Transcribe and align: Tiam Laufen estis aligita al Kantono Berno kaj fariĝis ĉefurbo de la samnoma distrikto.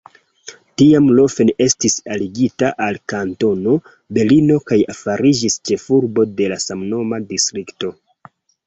Tiam 0.81 1.09
Laufen 1.19 1.51
estis 1.65 1.97
aligita 2.15 2.71
al 2.87 2.99
Kantono 3.15 3.77
Berno 4.19 4.59
kaj 4.73 4.83
fariĝis 5.05 5.63
ĉefurbo 5.71 6.31
de 6.41 6.53
la 6.55 6.63
samnoma 6.69 7.25
distrikto. 7.33 7.99